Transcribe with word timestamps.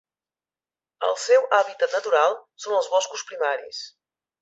El 1.09 1.13
seu 1.25 1.45
hàbitat 1.59 1.95
natural 1.99 2.35
són 2.67 2.77
els 2.83 2.91
boscos 2.97 3.29
primaris. 3.33 3.89